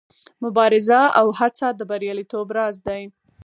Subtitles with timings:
[0.43, 3.03] مبارزه او هڅه د بریالیتوب راز دی.